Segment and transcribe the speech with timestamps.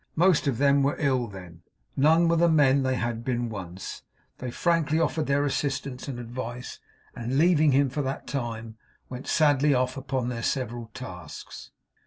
[0.15, 1.61] Most of them were ill then;
[1.95, 4.01] none were the men they had been once.
[4.39, 6.79] They frankly offered their assistance and advice,
[7.15, 8.77] and, leaving him for that time,
[9.09, 11.69] went sadly off upon their several tasks.